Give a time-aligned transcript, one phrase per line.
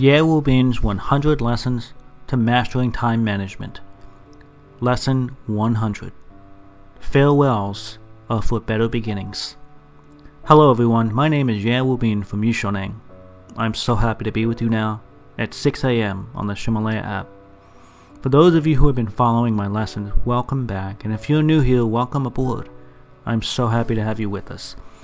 [0.00, 1.92] Wu Bin's 100 Lessons
[2.28, 3.80] to Mastering Time Management.
[4.78, 6.12] Lesson 100
[7.00, 7.98] Farewells
[8.30, 9.56] are for better beginnings.
[10.44, 13.00] Hello everyone, my name is Wu Bin from Yishoneng.
[13.56, 15.02] I'm so happy to be with you now
[15.36, 16.30] at 6 a.m.
[16.32, 17.26] on the Ximalaya app.
[18.22, 21.42] For those of you who have been following my lessons, welcome back, and if you're
[21.42, 22.68] new here, welcome aboard.
[23.26, 24.76] I'm so happy to have you with us.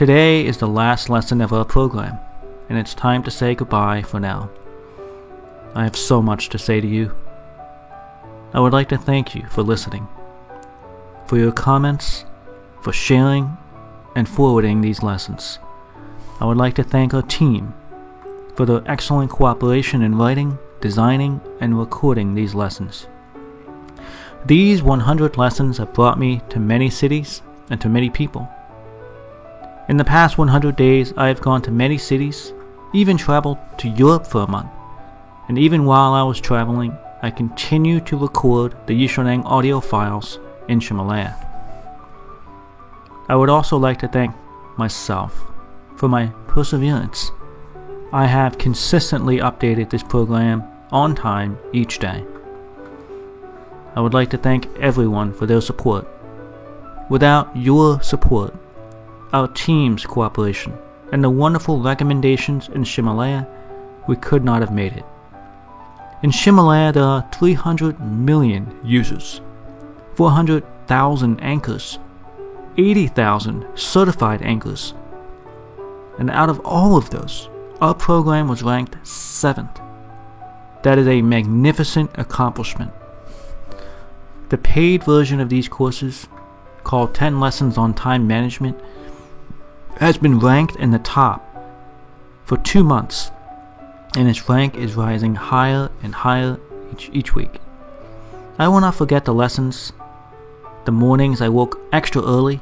[0.00, 2.18] Today is the last lesson of our program,
[2.70, 4.48] and it's time to say goodbye for now.
[5.74, 7.14] I have so much to say to you.
[8.54, 10.08] I would like to thank you for listening,
[11.26, 12.24] for your comments,
[12.80, 13.58] for sharing,
[14.16, 15.58] and forwarding these lessons.
[16.40, 17.74] I would like to thank our team
[18.56, 23.06] for their excellent cooperation in writing, designing, and recording these lessons.
[24.46, 28.48] These 100 lessons have brought me to many cities and to many people.
[29.90, 32.52] In the past 100 days, I have gone to many cities,
[32.92, 34.70] even traveled to Europe for a month.
[35.48, 40.78] And even while I was traveling, I continued to record the Yishoneng audio files in
[40.78, 41.34] Ximalaya.
[43.28, 44.32] I would also like to thank
[44.78, 45.36] myself
[45.96, 47.32] for my perseverance.
[48.12, 52.24] I have consistently updated this program on time each day.
[53.96, 56.06] I would like to thank everyone for their support.
[57.08, 58.54] Without your support,
[59.32, 60.76] our team's cooperation,
[61.12, 63.46] and the wonderful recommendations in Ximalaya,
[64.06, 65.04] we could not have made it.
[66.22, 69.40] In Ximalaya, there are 300 million users,
[70.14, 71.98] 400,000 anchors,
[72.76, 74.94] 80,000 certified anchors.
[76.18, 77.48] And out of all of those,
[77.80, 79.80] our program was ranked 7th.
[80.82, 82.92] That is a magnificent accomplishment.
[84.50, 86.26] The paid version of these courses,
[86.84, 88.78] called 10 Lessons on Time Management,
[89.98, 91.46] has been ranked in the top
[92.44, 93.30] for two months,
[94.16, 96.58] and its rank is rising higher and higher
[96.92, 97.60] each, each week.
[98.58, 99.92] I will not forget the lessons,
[100.84, 102.60] the mornings I woke extra early,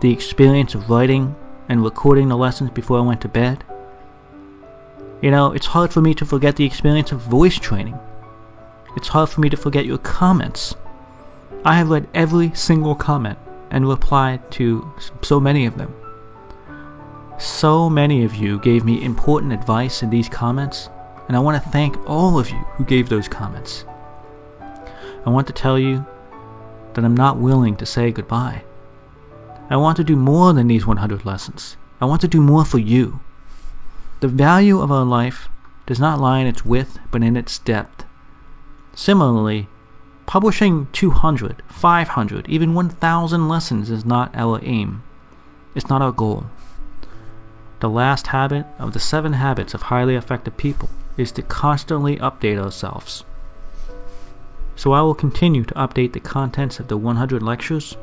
[0.00, 1.36] the experience of writing
[1.68, 3.64] and recording the lessons before I went to bed.
[5.22, 7.98] You know, it's hard for me to forget the experience of voice training.
[8.96, 10.74] It's hard for me to forget your comments.
[11.64, 13.38] I have read every single comment
[13.70, 15.94] and replied to so many of them.
[17.44, 20.88] So many of you gave me important advice in these comments,
[21.28, 23.84] and I want to thank all of you who gave those comments.
[25.26, 26.06] I want to tell you
[26.94, 28.64] that I'm not willing to say goodbye.
[29.68, 31.76] I want to do more than these 100 lessons.
[32.00, 33.20] I want to do more for you.
[34.20, 35.50] The value of our life
[35.84, 38.06] does not lie in its width, but in its depth.
[38.94, 39.68] Similarly,
[40.24, 45.02] publishing 200, 500, even 1,000 lessons is not our aim.
[45.74, 46.46] It's not our goal.
[47.84, 52.56] The last habit of the seven habits of highly effective people is to constantly update
[52.56, 53.24] ourselves.
[54.74, 57.98] So I will continue to update the contents of the 100 lectures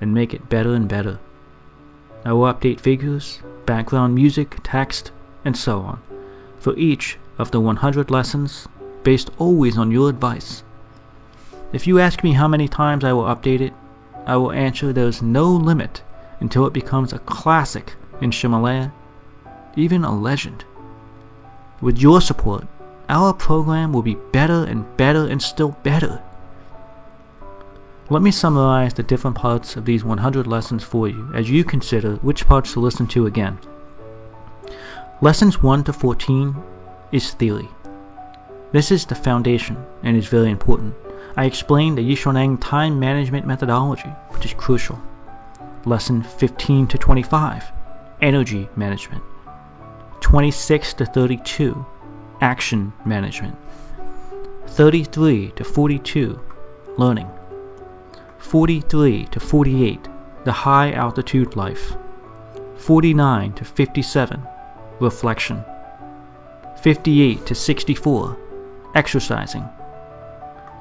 [0.00, 1.18] and make it better and better.
[2.24, 5.10] I will update figures, background music, text,
[5.44, 6.00] and so on
[6.58, 8.66] for each of the 100 lessons
[9.02, 10.64] based always on your advice.
[11.74, 13.74] If you ask me how many times I will update it,
[14.24, 16.02] I will answer there is no limit
[16.40, 18.92] until it becomes a classic in Ximalaya
[19.76, 20.64] even a legend.
[21.80, 22.66] With your support,
[23.08, 26.22] our program will be better and better and still better.
[28.08, 32.16] Let me summarize the different parts of these 100 lessons for you as you consider
[32.16, 33.58] which parts to listen to again.
[35.20, 36.56] Lessons 1 to 14
[37.12, 37.68] is theory.
[38.72, 40.94] This is the foundation and is very important.
[41.36, 45.00] I explain the Yishoneng time management methodology, which is crucial.
[45.84, 47.72] Lesson 15 to 25,
[48.20, 49.22] energy management.
[50.26, 51.86] 26 to 32,
[52.40, 53.56] action management.
[54.66, 56.40] 33 to 42,
[56.96, 57.30] learning.
[58.38, 60.08] 43 to 48,
[60.42, 61.94] the high altitude life.
[62.76, 64.42] 49 to 57,
[64.98, 65.64] reflection.
[66.82, 68.36] 58 to 64,
[68.96, 69.64] exercising.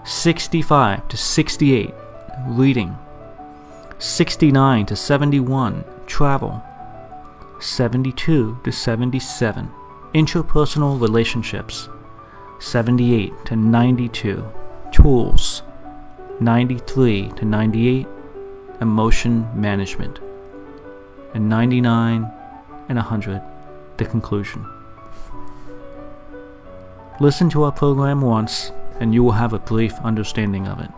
[0.04, 1.94] 65 to 68,
[2.48, 2.98] reading.
[4.00, 6.64] 69 to 71, travel.
[7.60, 9.72] 72 to 77
[10.14, 11.90] interpersonal relationships
[12.60, 14.46] 78 to 92,
[14.92, 15.62] Tools
[16.40, 18.08] 93 to 98,
[18.82, 20.20] Emotion Management,
[21.34, 22.32] and 99
[22.90, 23.42] and 100,
[23.98, 24.66] The Conclusion.
[27.22, 30.92] Listen to our program once, and you will have a brief understanding of it.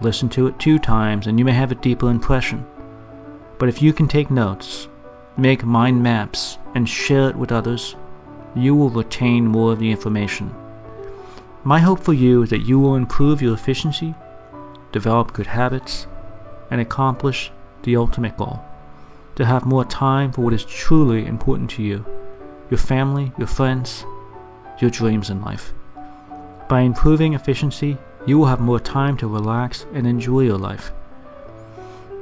[0.00, 2.64] Listen to it two times, and you may have a deeper impression.
[3.58, 4.86] But if you can take notes,
[5.36, 7.96] make mind maps, and share it with others,
[8.54, 10.54] you will retain more of the information.
[11.64, 14.14] My hope for you is that you will improve your efficiency,
[14.92, 16.06] develop good habits,
[16.70, 17.50] and accomplish
[17.82, 18.62] the ultimate goal
[19.36, 22.04] to have more time for what is truly important to you
[22.70, 24.04] your family, your friends,
[24.80, 25.72] your dreams in life.
[26.68, 30.90] By improving efficiency, you will have more time to relax and enjoy your life.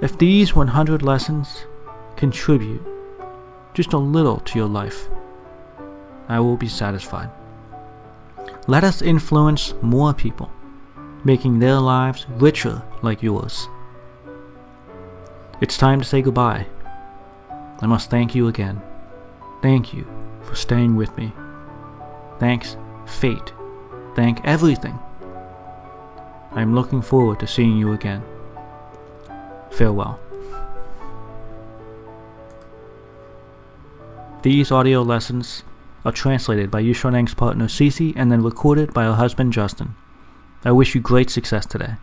[0.02, 1.64] If these 100 lessons
[2.16, 2.82] contribute
[3.74, 5.08] just a little to your life,
[6.28, 7.30] I will be satisfied.
[8.66, 10.50] Let us influence more people,
[11.24, 13.68] making their lives richer like yours.
[15.60, 16.66] It's time to say goodbye.
[17.80, 18.80] I must thank you again.
[19.62, 20.06] Thank you
[20.42, 21.32] for staying with me.
[22.38, 22.76] Thanks,
[23.06, 23.52] fate.
[24.14, 24.98] Thank everything.
[26.52, 28.22] I am looking forward to seeing you again.
[29.70, 30.20] Farewell.
[34.42, 35.62] These audio lessons
[36.04, 39.94] are translated by Yishoneng's partner Cece and then recorded by her husband Justin.
[40.64, 41.94] I wish you great success today.